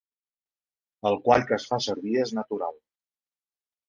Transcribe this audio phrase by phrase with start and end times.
[1.09, 2.73] El quall que es fa servir és natural.